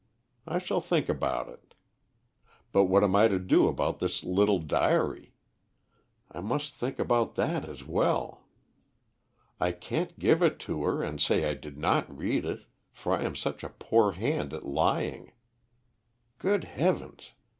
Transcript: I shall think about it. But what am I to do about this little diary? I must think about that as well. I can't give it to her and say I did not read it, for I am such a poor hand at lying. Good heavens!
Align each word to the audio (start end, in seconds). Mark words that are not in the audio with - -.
I 0.47 0.57
shall 0.57 0.81
think 0.81 1.09
about 1.09 1.47
it. 1.47 1.75
But 2.71 2.85
what 2.85 3.03
am 3.03 3.15
I 3.15 3.27
to 3.27 3.37
do 3.37 3.67
about 3.67 3.99
this 3.99 4.23
little 4.23 4.57
diary? 4.57 5.35
I 6.31 6.41
must 6.41 6.73
think 6.73 6.97
about 6.97 7.35
that 7.35 7.69
as 7.69 7.83
well. 7.83 8.41
I 9.59 9.71
can't 9.71 10.17
give 10.17 10.41
it 10.41 10.57
to 10.61 10.81
her 10.85 11.03
and 11.03 11.21
say 11.21 11.47
I 11.47 11.53
did 11.53 11.77
not 11.77 12.17
read 12.17 12.45
it, 12.45 12.65
for 12.91 13.13
I 13.15 13.21
am 13.23 13.35
such 13.35 13.63
a 13.63 13.69
poor 13.69 14.13
hand 14.13 14.53
at 14.55 14.65
lying. 14.65 15.33
Good 16.39 16.63
heavens! 16.63 17.33